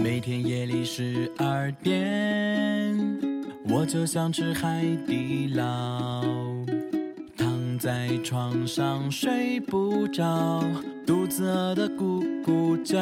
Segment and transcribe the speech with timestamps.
[0.00, 2.96] 每天夜里十二点，
[3.68, 6.24] 我就想吃海底捞。
[7.36, 10.64] 躺在床上睡不着，
[11.04, 12.96] 肚子饿得咕咕叫。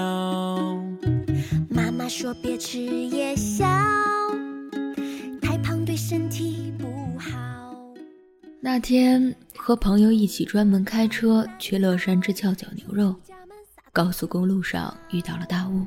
[1.69, 3.67] 妈妈说别吃夜宵，
[5.43, 6.87] 太胖对身体不
[7.19, 7.31] 好。
[8.59, 13.15] 那天和朋友一起专门开车去乐山吃翘脚牛肉，
[13.93, 15.85] 高速公路上遇到了大雾。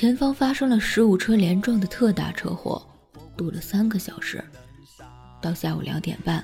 [0.00, 2.82] 前方发生了十五车连撞的特大车祸，
[3.36, 4.42] 堵了三个小时。
[5.42, 6.42] 到下午两点半，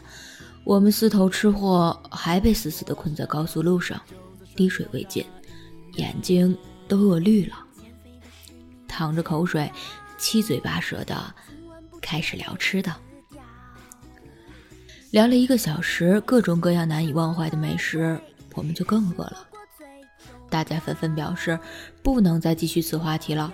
[0.62, 3.98] 我们四头吃货还被死死地困在高速路上，
[4.55, 5.24] 滴水未进，
[5.95, 6.55] 眼睛
[6.87, 7.56] 都饿绿了，
[8.87, 9.73] 淌着口水，
[10.19, 11.34] 七嘴八舌的
[12.02, 12.95] 开始聊吃的。
[15.12, 18.20] 聊了一个小时，各种各样难以忘怀的美食，
[18.52, 19.45] 我们就更饿了。
[20.48, 21.58] 大家纷纷表示，
[22.02, 23.52] 不能再继续此话题了，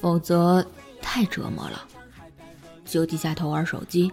[0.00, 0.64] 否则
[1.02, 1.84] 太折磨了。
[2.84, 4.10] 就低下头玩手机，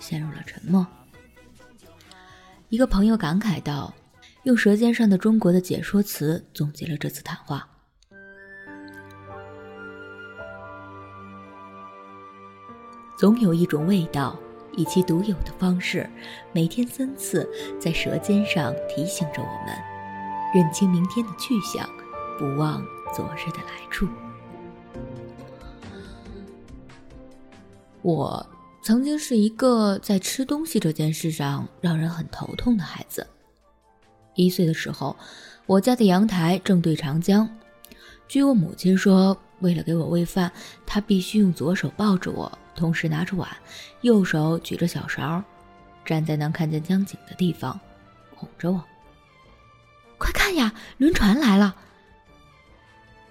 [0.00, 0.86] 陷入了沉默。
[2.68, 3.92] 一个朋友感慨道
[4.44, 7.68] ：“用《舌尖上的中国》的解说词总结了这次谈话。
[13.18, 14.38] 总有一种味道，
[14.76, 16.08] 以其独有的方式，
[16.52, 17.48] 每天三次
[17.80, 19.76] 在舌尖上提醒着我们。”
[20.54, 21.88] 认清明天的去向，
[22.38, 24.08] 不忘昨日的来处。
[28.02, 28.46] 我
[28.82, 33.26] 曾经是一个在吃东西这件事上让人很头痛的孩子。
[34.34, 35.16] 一岁的时候，
[35.66, 37.48] 我家的阳台正对长江。
[38.28, 40.52] 据我母亲说，为了给我喂饭，
[40.84, 43.48] 她必须用左手抱着我，同时拿着碗，
[44.02, 45.42] 右手举着小勺，
[46.04, 47.78] 站在能看见江景的地方，
[48.34, 48.84] 哄着我。
[50.18, 51.76] 快看呀，轮船来了！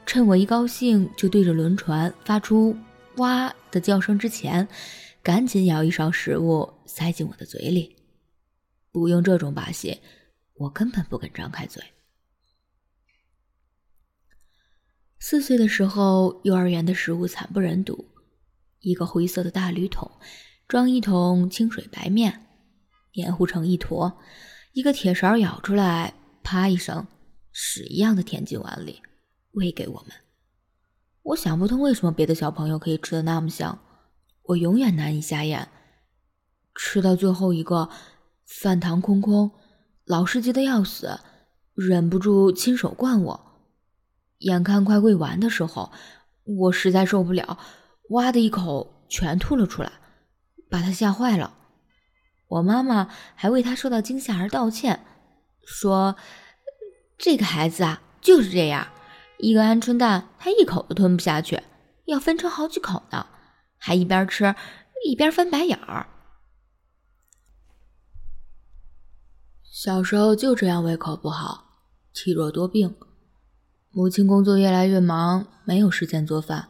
[0.05, 2.77] 趁我一高兴就对着轮船发出
[3.17, 4.67] “哇”的叫声之前，
[5.23, 7.95] 赶紧舀一勺食物塞进我的嘴里。
[8.91, 9.99] 不用这种把戏，
[10.53, 11.83] 我根本不敢张开嘴。
[15.19, 18.05] 四岁的时候，幼儿园的食物惨不忍睹：
[18.81, 20.11] 一个灰色的大铝桶，
[20.67, 22.45] 装一桶清水白面，
[23.15, 24.19] 黏糊成一坨，
[24.73, 26.13] 一个铁勺舀出来。
[26.45, 27.07] 啪一声，
[27.51, 29.01] 屎一样的填进碗里，
[29.53, 30.11] 喂给我们。
[31.23, 33.79] 我想不通为什么别的小朋友可以吃的那么香，
[34.43, 35.67] 我永远难以下咽。
[36.75, 37.89] 吃到最后一个，
[38.45, 39.49] 饭堂空空，
[40.05, 41.19] 老师急得要死，
[41.73, 43.41] 忍不住亲手灌我。
[44.37, 45.91] 眼看快喂完的时候，
[46.43, 47.57] 我实在受不了，
[48.11, 49.91] 哇的一口全吐了出来，
[50.69, 51.57] 把他吓坏了。
[52.47, 55.03] 我妈妈还为他受到惊吓而道歉。
[55.65, 56.15] 说
[57.17, 58.87] ：“这个孩子啊，就是这样，
[59.39, 61.61] 一个鹌鹑蛋他一口都吞不下去，
[62.05, 63.25] 要分成好几口呢，
[63.77, 64.55] 还一边吃
[65.05, 66.07] 一边翻白眼儿。
[69.63, 71.81] 小时候就这样胃口不好，
[72.13, 72.95] 体弱多病，
[73.91, 76.69] 母亲工作越来越忙，没有时间做饭，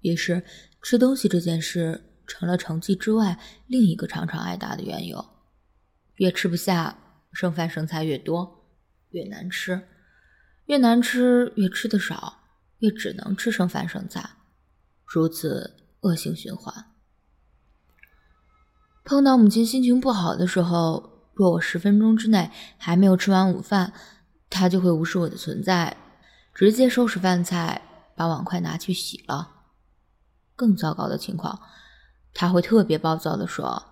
[0.00, 0.44] 于是
[0.82, 5.24] 吃东西这件事成了成绩之外另一个常常挨打的缘由，
[6.16, 6.98] 越吃不下。”
[7.34, 8.64] 剩饭剩菜越多，
[9.10, 9.88] 越难吃，
[10.66, 12.38] 越难吃越吃的少，
[12.78, 14.30] 越只能吃剩饭剩菜，
[15.04, 16.92] 如此恶性循环。
[19.04, 23.92] 碰到母亲心情不好的时候，若我十分钟之内还没有吃完午饭，
[24.48, 25.96] 她就会无视我的存在，
[26.54, 27.82] 直接收拾饭菜，
[28.16, 29.50] 把碗筷拿去洗了。
[30.56, 31.60] 更糟糕的情况，
[32.32, 33.84] 她会特别暴躁的说：“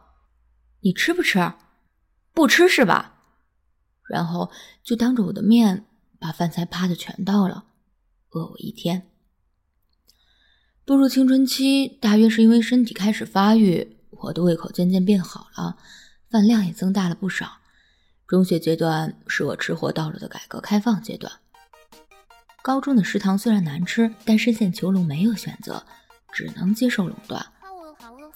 [0.80, 1.52] 你吃不吃？
[2.32, 3.11] 不吃是吧？”
[4.12, 4.50] 然后
[4.84, 5.86] 就当着我的面
[6.18, 7.64] 把饭菜啪的全倒了，
[8.32, 9.08] 饿我一天。
[10.84, 15.78] 步入青春期，大约是因为身体开始发育，我的胃口渐渐变好了，
[16.28, 17.60] 饭量也增大了不少。
[18.26, 21.32] 中学阶段是我吃货道路的改革开放阶段。
[22.60, 25.82] 高中的食堂虽然难吃，但深陷囚笼没有选择，
[26.32, 27.44] 只能接受垄断。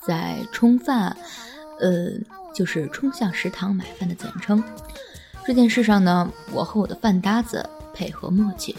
[0.00, 1.14] 在冲饭，
[1.80, 2.12] 呃，
[2.54, 4.62] 就是冲向食堂买饭的简称。
[5.46, 7.64] 这件事上呢，我和我的饭搭子
[7.94, 8.74] 配合默契。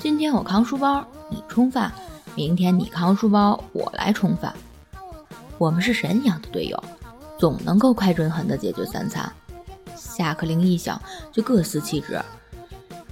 [0.00, 1.88] 今天我扛书包，你冲饭；
[2.34, 4.52] 明天你扛书包，我来冲饭。
[5.56, 6.82] 我们是神一样的队友，
[7.38, 9.32] 总能够快准狠地解决三餐。
[9.94, 11.00] 下课铃一响，
[11.30, 12.20] 就各司其职。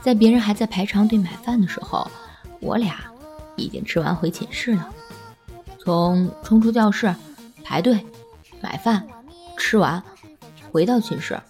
[0.00, 2.10] 在别人还在排长队买饭的时候，
[2.58, 2.96] 我俩
[3.54, 4.88] 已经吃完回寝室了。
[5.78, 7.14] 从冲出教室、
[7.62, 8.04] 排队、
[8.60, 9.06] 买饭、
[9.56, 10.02] 吃完，
[10.72, 11.40] 回到寝室。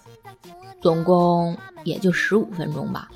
[0.82, 3.08] 总共也就十五分钟吧。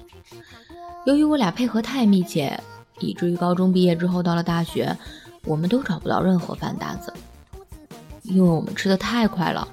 [1.05, 2.59] 由于我俩配合太密切，
[3.01, 4.97] 以至于高中毕业之后到了大学，
[5.45, 7.13] 我们都找不到任何饭搭子，
[8.23, 9.67] 因为我们吃的太快了，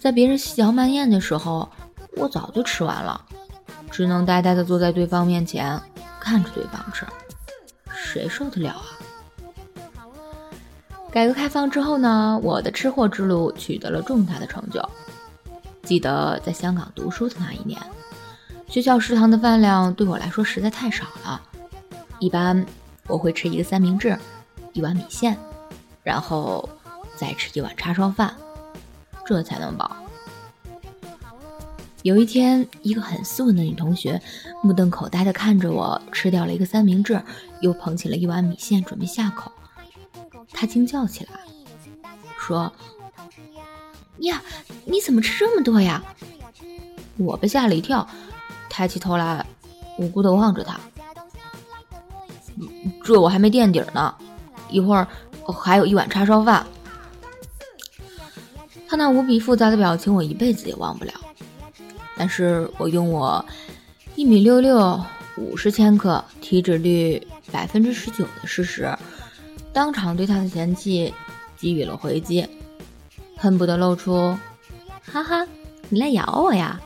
[0.00, 1.68] 在别人细嚼慢咽的时候，
[2.16, 3.24] 我早就吃完了，
[3.90, 5.80] 只能呆呆的坐在对方面前
[6.18, 7.06] 看着对方吃，
[7.94, 8.96] 谁受得了啊？
[11.10, 14.86] 改革开放之后呢，我的吃货之路取得了重大的成就。
[15.86, 17.80] 记得在香港读书的那一年，
[18.66, 21.40] 学校食堂的饭量对我来说实在太少了。
[22.18, 22.66] 一般
[23.06, 24.18] 我会吃一个三明治，
[24.72, 25.38] 一碗米线，
[26.02, 26.68] 然后
[27.14, 28.34] 再吃一碗叉烧饭，
[29.24, 29.96] 这才能饱。
[32.02, 34.20] 有一天，一个很斯文的女同学
[34.64, 37.22] 目瞪口呆地看着我吃掉了一个三明治，
[37.60, 39.52] 又捧起了一碗米线准备下口。
[40.50, 41.38] 她惊叫起来，
[42.40, 42.72] 说。
[44.20, 44.40] 呀，
[44.86, 46.02] 你怎么吃这么多呀？
[47.16, 48.06] 我被吓了一跳，
[48.70, 49.44] 抬起头来，
[49.98, 50.78] 无辜的望着他。
[53.02, 54.14] 这我还没垫底呢，
[54.70, 55.06] 一会儿
[55.60, 56.66] 还有一碗叉烧饭。
[58.88, 61.12] 他那无比复杂的表情，我一辈子也忘不了。
[62.16, 63.44] 但是我用我
[64.14, 64.98] 一米六六、
[65.36, 68.96] 五十千克、体脂率百分之十九的事实，
[69.72, 71.12] 当场对他的嫌弃
[71.58, 72.46] 给予了回击。
[73.36, 74.36] 恨不得露出
[75.12, 75.46] “哈哈，
[75.88, 76.80] 你来咬我呀”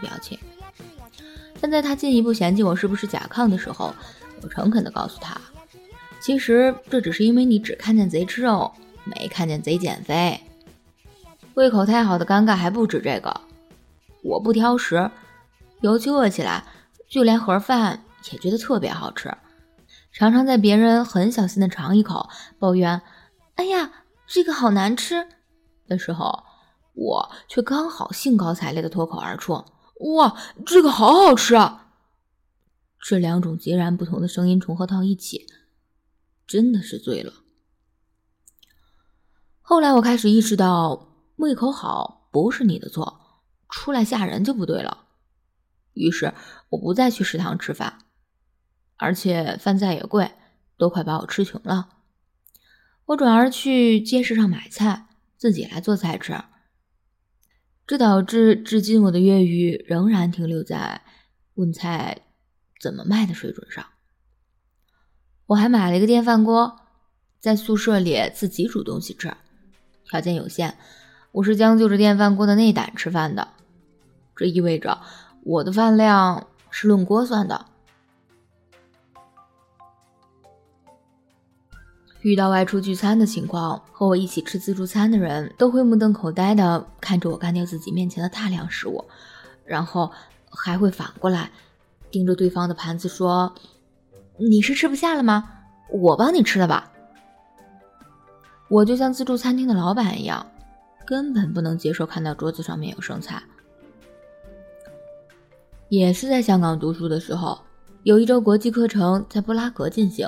[0.00, 0.38] 表情。
[1.60, 3.94] 但在他进一步嫌弃我是不是甲亢的时候，
[4.42, 5.40] 我诚恳地告诉他
[6.20, 8.72] ：“其实这只是因为你只看见贼吃肉，
[9.04, 10.40] 没看见贼减肥。
[11.54, 13.40] 胃口太好的尴尬还不止这个。
[14.22, 15.10] 我不挑食，
[15.80, 16.64] 尤其饿起来，
[17.08, 19.32] 就连盒饭也觉得特别好吃。
[20.12, 22.28] 常常在别人很小心的尝一口，
[22.58, 23.00] 抱怨
[23.56, 23.90] ：‘哎呀，
[24.26, 25.26] 这个好难吃。’”
[25.88, 26.44] 的时候，
[26.94, 29.64] 我却刚好兴高采烈的脱口而出
[30.14, 31.92] ：“哇，这个好好吃啊！”
[32.98, 35.46] 这两种截然不同的声音重合到一起，
[36.46, 37.32] 真的是醉了。
[39.60, 45.06] 后来我开始意识到，胃口好不是你的错，出来吓人就不对了。
[45.92, 46.32] 于是
[46.70, 47.98] 我不再去食堂吃饭，
[48.96, 50.32] 而且饭菜也贵，
[50.78, 51.88] 都快把我吃穷了。
[53.06, 55.08] 我转而去街市上买菜。
[55.36, 56.32] 自己来做菜吃，
[57.86, 61.02] 这导致至今我的粤语仍然停留在
[61.54, 62.22] 问菜
[62.80, 63.84] 怎么卖的水准上。
[65.46, 66.80] 我还买了一个电饭锅，
[67.38, 69.34] 在宿舍里自己煮东西吃，
[70.08, 70.74] 条件有限，
[71.32, 73.48] 我是将就着电饭锅的内胆吃饭的。
[74.34, 75.00] 这意味着
[75.42, 77.66] 我的饭量是论锅算的。
[82.24, 89.04] 遇到外出聚餐的情况，和我一起吃自助餐的人都会目瞪口呆地看着我干掉自己面前的大量食物，
[89.66, 90.10] 然后
[90.48, 91.50] 还会反过来
[92.10, 93.54] 盯着对方的盘子说
[94.40, 95.50] ：“你是吃不下了吗？
[95.90, 96.90] 我帮你吃了吧。”
[98.70, 100.46] 我就像自助餐厅的老板一样，
[101.04, 103.42] 根本不能接受看到桌子上面有剩菜。
[105.90, 107.60] 也是在香港读书的时候，
[108.02, 110.26] 有一周国际课程在布拉格进行。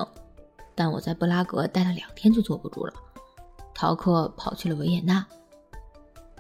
[0.77, 2.93] 但我在布拉格待了两天就坐不住了，
[3.75, 5.27] 逃课跑去了维也纳。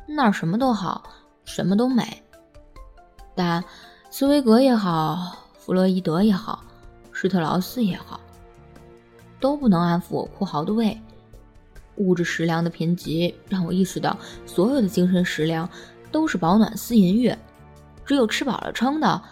[0.06, 1.02] 那儿什么都好，
[1.44, 2.22] 什么都美，
[3.34, 3.64] 但
[4.10, 6.62] 斯维格也好，弗洛伊德也好，
[7.10, 8.20] 施特劳斯也好，
[9.40, 11.00] 都不能安抚我哭嚎的胃。
[11.96, 15.68] 物质食粮的贫瘠让我意识到，所有的精神食粮
[16.12, 17.34] 都是饱暖思淫欲，
[18.04, 19.22] 只有吃饱了撑的，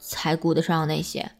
[0.00, 1.30] 才顾得上那些。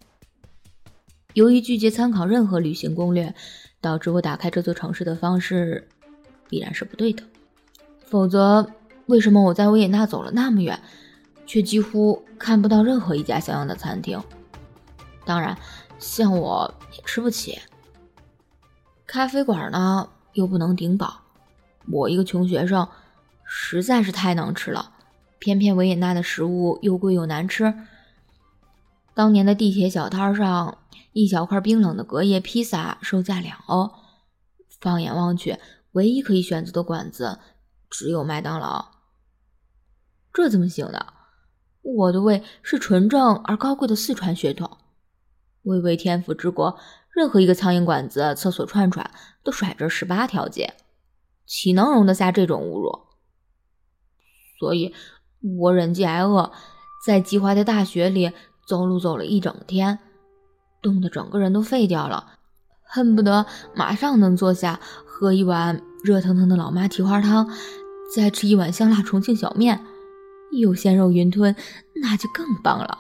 [1.35, 3.35] 由于拒绝参考任何旅行攻略，
[3.81, 5.87] 导致我打开这座城市的方式
[6.49, 7.23] 必然是不对的。
[8.07, 8.71] 否则，
[9.07, 10.81] 为什么我在维也纳走了那么远，
[11.47, 14.21] 却几乎看不到任何一家像样的餐厅？
[15.27, 15.57] 当然，
[15.99, 17.59] 像我也吃不起。
[19.07, 21.21] 咖啡馆呢，又不能顶饱。
[21.91, 22.89] 我一个穷学生，
[23.45, 24.93] 实在是太能吃了。
[25.39, 27.75] 偏偏维也纳的食物又贵又难吃。
[29.19, 30.79] 当年的地铁小摊上。
[31.13, 33.91] 一小块冰冷的隔夜披萨，售价两欧。
[34.79, 35.59] 放眼望去，
[35.91, 37.41] 唯一可以选择的馆子
[37.91, 38.93] 只有麦当劳。
[40.33, 41.05] 这怎么行呢？
[41.83, 44.79] 我的胃是纯正而高贵的四川血统，
[45.63, 46.79] 巍巍天府之国，
[47.13, 49.11] 任何一个苍蝇馆子、厕所串串
[49.43, 50.75] 都甩着十八条街，
[51.45, 52.93] 岂能容得下这种侮辱？
[54.61, 54.95] 所以，
[55.59, 56.53] 我忍饥挨饿，
[57.05, 58.33] 在计划的大雪里
[58.69, 59.99] 走路走了一整天。
[60.81, 62.35] 冻得整个人都废掉了，
[62.83, 67.51] 恨不得马上能坐下喝一碗热腾腾的老妈蹄花汤，
[68.15, 69.85] 再吃一碗香辣重庆小面，
[70.53, 71.57] 有鲜肉云吞，
[72.01, 72.99] 那就更棒了。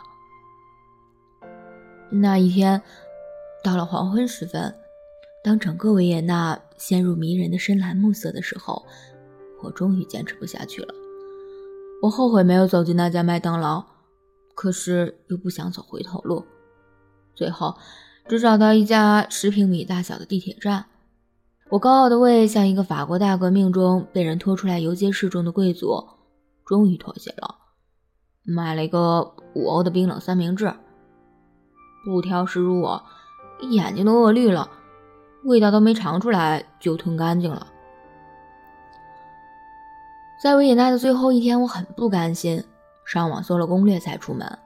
[2.10, 2.82] 那一天，
[3.62, 4.74] 到了黄昏时分，
[5.44, 8.84] 当整个维也纳陷入迷人的深蓝暮色的时候，
[9.62, 10.92] 我终于坚持不下去了。
[12.02, 13.84] 我后悔没有走进那家麦当劳，
[14.58, 16.44] 可是又不想走回头路。
[17.32, 17.76] 最后，
[18.26, 20.86] 只找到一家十平米大小的地铁站。
[21.70, 26.04] 我高傲的胃像一个法国大革命中被人拖出来游街示众的贵族，
[26.66, 27.54] 终于妥协了，
[28.42, 30.74] 买了一个五欧的冰冷三明治。
[32.04, 33.00] 不挑食如我，
[33.70, 34.68] 眼睛都饿绿了，
[35.44, 37.64] 味道都没尝出来就吞干净了。
[40.42, 42.64] 在维也纳的最后一天，我很不甘心，
[43.10, 44.58] 上网搜了攻略才出门。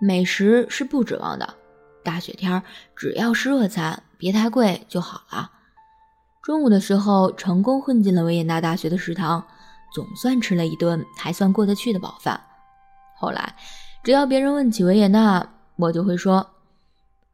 [0.00, 1.54] 美食是不指望的，
[2.02, 2.62] 大雪天
[2.96, 5.50] 只要是热餐，别太贵就好了。
[6.42, 9.46] 中午的时候，成功混进了维也纳大学的食堂，
[9.92, 12.40] 总算吃了一顿还算过得去的饱饭。
[13.14, 13.54] 后来，
[14.02, 15.46] 只要别人问起维也纳，
[15.76, 16.54] 我就会说，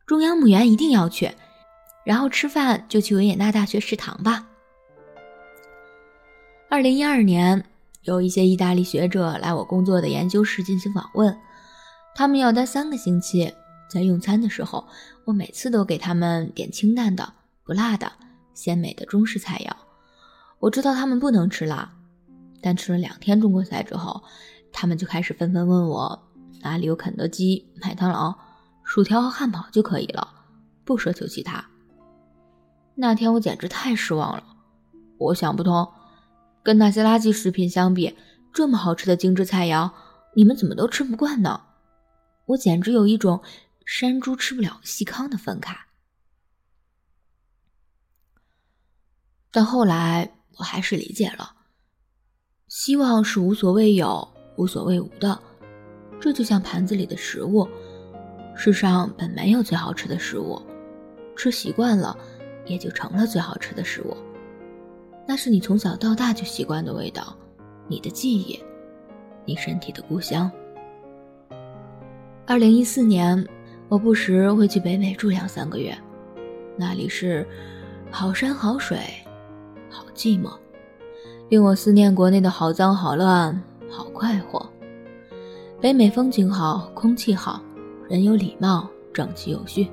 [0.05, 1.31] 中央墓园一定要去，
[2.05, 4.47] 然后吃饭就去维也纳大学食堂吧。
[6.69, 7.65] 二零一二年，
[8.05, 11.37] 有一些意大利学者来我工作的研究室进行访问，
[12.15, 13.53] 他们要待三个星期。
[13.89, 14.87] 在用餐的时候，
[15.25, 17.33] 我每次都给他们点清淡的、
[17.65, 18.11] 不辣的。
[18.53, 19.73] 鲜美的中式菜肴，
[20.61, 21.93] 我知道他们不能吃辣，
[22.61, 24.23] 但吃了两天中国菜之后，
[24.73, 26.23] 他们就开始纷纷问我
[26.63, 28.33] 哪里有肯德基、麦当劳，
[28.85, 30.29] 薯条和汉堡就可以了，
[30.85, 31.65] 不奢求其他。
[32.95, 34.45] 那天我简直太失望了，
[35.19, 35.89] 我想不通，
[36.65, 38.17] 跟那些垃圾食品相比，
[38.53, 39.93] 这么好吃的精致菜肴，
[40.35, 41.61] 你们怎么都吃不惯呢？
[42.47, 43.43] 我简直有一种
[43.85, 45.77] 山猪吃不了细糠的愤慨。
[49.51, 51.55] 但后来我还是理解了，
[52.67, 55.41] 希望是无所谓有、无所谓无的，
[56.19, 57.69] 这就像盘子里的食物，
[58.57, 60.61] 世上本没有最好吃的食物，
[61.37, 62.17] 吃习惯了，
[62.67, 64.17] 也就成了最好吃的食物。
[65.27, 67.37] 那是你从小到大就习惯的味道，
[67.89, 68.59] 你的记忆，
[69.45, 70.51] 你身体的故乡。
[72.47, 73.47] 二零一四年，
[73.89, 75.97] 我不时会去北美住两三个月，
[76.77, 77.47] 那里是
[78.11, 78.99] 好山好水。
[79.91, 80.51] 好寂寞，
[81.49, 84.69] 令我思念国内的好脏好乱好快活。
[85.81, 87.63] 北美风景好，空气好，
[88.09, 89.89] 人有礼貌，整齐有序。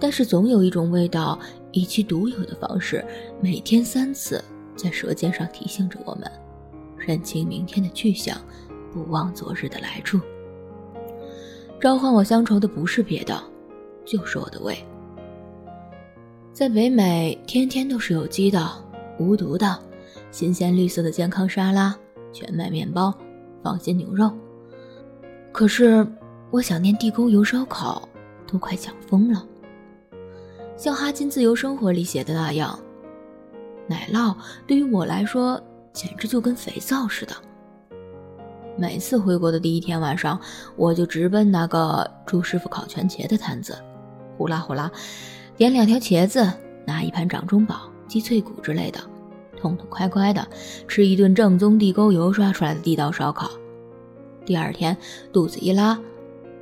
[0.00, 1.38] 但是总有一种味道，
[1.74, 3.04] 以其独有的方式，
[3.40, 4.42] 每天三次
[4.76, 6.30] 在舌尖上提醒着我们：
[6.96, 8.40] 认清明天的去向，
[8.92, 10.20] 不忘昨日的来处。
[11.80, 13.38] 召唤我乡愁的不是别的，
[14.04, 14.78] 就是我的胃。
[16.52, 18.70] 在北美，天天都是有机的。
[19.18, 19.78] 无毒的，
[20.30, 21.96] 新鲜绿色的健康沙拉，
[22.32, 23.12] 全麦面包，
[23.62, 24.30] 放心牛肉。
[25.52, 26.06] 可是
[26.50, 28.08] 我想念地沟油烧烤，
[28.46, 29.44] 都快想疯了。
[30.76, 32.78] 像哈金自由生活里写的那样，
[33.86, 34.34] 奶酪
[34.66, 35.60] 对于我来说
[35.92, 37.34] 简直就跟肥皂似的。
[38.76, 40.38] 每次回国的第一天晚上，
[40.74, 43.78] 我就直奔那个朱师傅烤全茄的摊子，
[44.36, 44.90] 呼啦呼啦，
[45.56, 46.50] 点两条茄子，
[46.84, 47.90] 拿一盘掌中宝。
[48.06, 49.00] 鸡脆骨之类的，
[49.58, 50.46] 痛痛快快的
[50.86, 53.50] 吃一顿正宗地沟油刷出来的地道烧烤。
[54.44, 54.94] 第二天
[55.32, 55.98] 肚子一拉，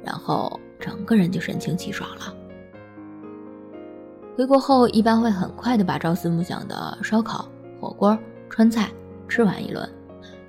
[0.05, 2.35] 然后整个人就神清气爽了。
[4.43, 7.49] 回国后一般会很快的把朝思暮想的烧烤、
[7.81, 8.19] 火锅、
[8.51, 8.91] 川菜
[9.29, 9.89] 吃完一轮，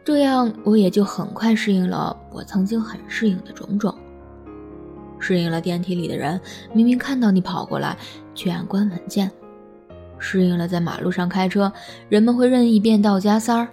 [0.04, 3.94] 这样我也就很快适应了我曾经很适应的种种，
[5.20, 6.42] 适应了电梯里的人
[6.74, 7.96] 明明看到你跑过来，
[8.34, 9.30] 却按关门键。
[10.18, 11.72] 适应了在马路上开车，
[12.10, 13.68] 人们会任意变道加塞儿；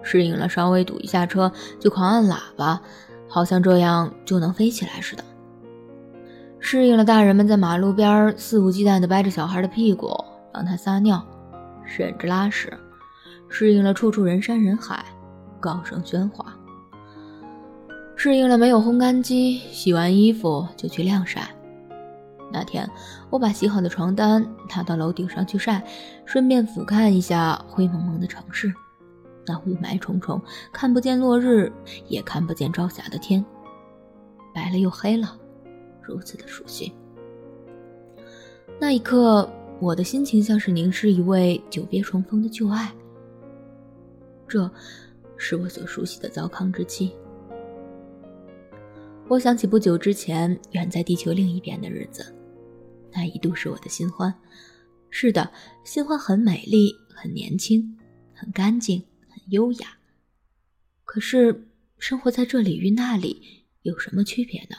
[0.00, 2.80] 适应了稍微堵一下车就狂按喇叭，
[3.26, 5.24] 好像这样就能飞起来似的；
[6.60, 10.12] 适应了大人们在马路边肆无忌惮地掰着小孩的屁股
[10.52, 11.24] 让他撒尿，
[11.86, 12.68] 甚至拉屎；
[13.48, 15.04] 适应了处处人山人海，
[15.60, 16.44] 高声喧哗；
[18.16, 21.48] 适应了没有烘干机，洗完衣服就去晾晒。
[22.50, 22.88] 那天，
[23.30, 25.82] 我把洗好的床单拿到楼顶上去晒，
[26.24, 28.72] 顺便俯瞰一下灰蒙蒙的城市。
[29.46, 31.72] 那雾霾重重，看不见落日，
[32.08, 33.44] 也看不见朝霞的天，
[34.54, 35.36] 白了又黑了，
[36.08, 36.92] 如此的熟悉。
[38.80, 39.48] 那一刻，
[39.80, 42.92] 我的心情像是凝视一位久别重逢的旧爱。
[44.46, 44.70] 这，
[45.36, 47.12] 是我所熟悉的糟糠之妻。
[49.28, 52.34] 我想起不久之前远在地球另一边的日子。
[53.12, 54.32] 那一度是我的新欢，
[55.10, 55.50] 是的，
[55.84, 57.98] 新欢很美丽，很年轻，
[58.32, 59.98] 很干净，很优雅。
[61.04, 64.76] 可是生活在这里与那里有什么区别呢？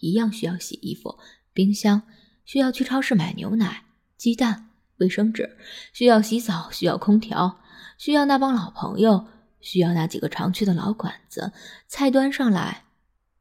[0.00, 1.18] 一样需要洗衣服，
[1.52, 2.02] 冰箱
[2.44, 3.84] 需要去超市买牛奶、
[4.16, 5.56] 鸡蛋、卫生纸，
[5.92, 7.60] 需要洗澡，需要空调，
[7.98, 9.26] 需要那帮老朋友，
[9.60, 11.52] 需要那几个常去的老馆子。
[11.88, 12.84] 菜端上来，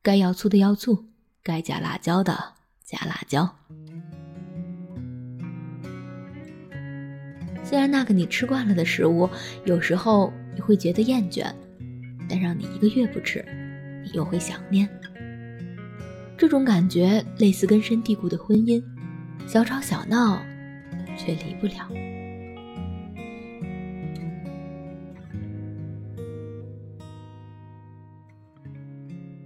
[0.01, 1.05] 该要醋的要醋，
[1.43, 3.55] 该加辣椒的加辣椒。
[7.63, 9.27] 虽然那个你吃惯了的食物，
[9.65, 11.51] 有时候你会觉得厌倦，
[12.29, 13.43] 但让你一个月不吃，
[14.03, 14.87] 你又会想念。
[16.37, 18.83] 这种感觉类似根深蒂固的婚姻，
[19.47, 20.41] 小吵小闹，
[21.17, 21.89] 却离不了。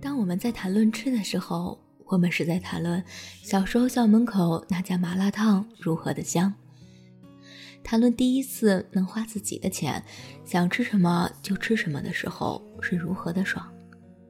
[0.01, 3.03] 当我们在谈论吃的时候，我们是在谈论
[3.43, 6.53] 小时候校门口那家麻辣烫如何的香。
[7.83, 10.03] 谈论第一次能花自己的钱，
[10.43, 13.71] 想吃什么就吃什么的时候是如何的爽，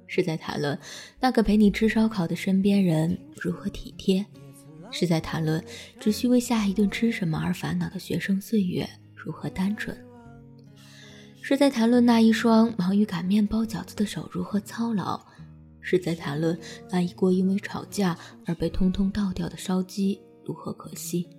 [0.10, 0.78] 是在谈论
[1.20, 4.26] 那个陪你吃烧烤的身边人如何体贴，
[4.92, 5.64] 是在谈论
[6.00, 9.96] 只需为下一顿吃什么而烦恼的学生岁月如何单纯，
[11.42, 15.24] 是在谈论那一双忙于擀面包饺子的手如何操劳，
[15.80, 21.30] 是在谈论那一锅因为吵架而被通通倒掉的烧鸡如何可惜。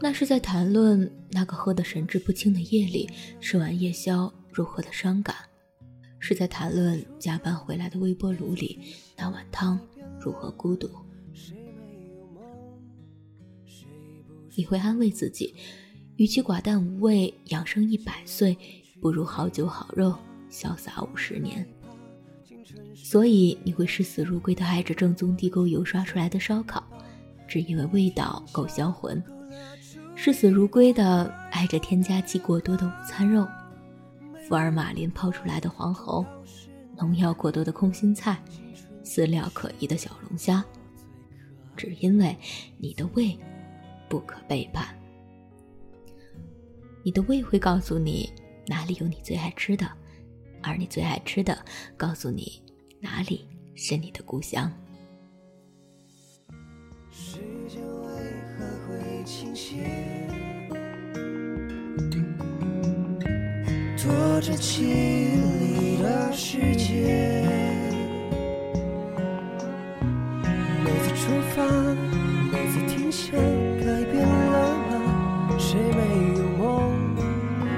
[0.00, 3.08] 那是在谈论那个喝得神志不清的夜里，
[3.40, 5.34] 吃完夜宵如何的伤感；
[6.24, 8.78] 是在谈论加班回来的微波炉里
[9.16, 9.76] 那碗汤
[10.20, 10.88] 如何孤独。
[14.54, 15.52] 你会安慰自己，
[16.14, 18.56] 与其寡淡无味养生一百岁，
[19.00, 20.16] 不如好酒好肉
[20.48, 21.66] 潇洒五十年。
[22.94, 26.84] 所以你会视死如归的爱着正宗地沟油刷出来的烧烤，
[27.48, 29.20] 只因为味道够销魂。
[30.14, 33.44] 视死如归的爱着添加剂过多的午餐肉，
[34.52, 36.26] 福尔马林泡出来的黄喉，
[36.98, 38.36] 农药过多的空心菜，
[39.02, 40.62] 饲料可疑的小龙虾，
[41.74, 42.36] 只因为
[42.76, 43.34] 你的胃
[44.10, 44.94] 不可背叛。
[47.02, 48.30] 你的胃会告诉你
[48.66, 49.90] 哪里有你最爱吃的，
[50.62, 51.58] 而你最爱吃的
[51.96, 52.62] 告诉你
[53.00, 54.70] 哪里是你的故乡。
[57.10, 60.28] 时间为何会倾斜
[64.32, 64.80] 躲着凄
[65.60, 67.44] 厉的世界，
[70.82, 71.62] 每次出发，
[72.50, 75.54] 每次停下，改变了吗？
[75.58, 77.14] 谁没有梦？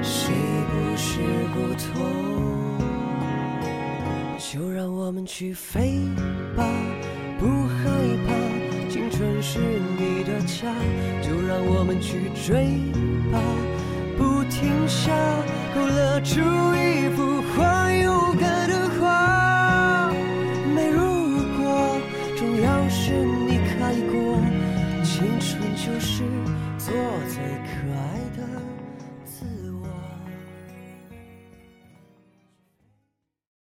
[0.01, 0.33] 谁
[0.71, 1.19] 不是
[1.53, 2.79] 不同？
[4.39, 5.99] 就让我们去飞
[6.57, 6.65] 吧，
[7.41, 7.91] 不害
[8.29, 10.73] 怕，青春是你的家。
[11.21, 12.79] 就让我们去追
[13.33, 13.41] 吧，
[14.17, 15.13] 不停下。
[15.75, 16.41] 勾勒出
[16.77, 20.09] 一幅画，勇敢的画。
[20.73, 21.03] 没如
[21.59, 21.99] 果，
[22.37, 24.39] 重要是你开过，
[25.03, 26.23] 青春就是。